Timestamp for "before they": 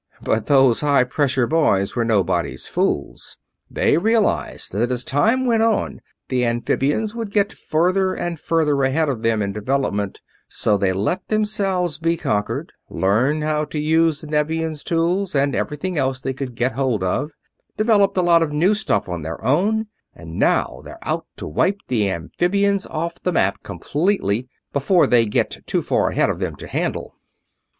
24.73-25.27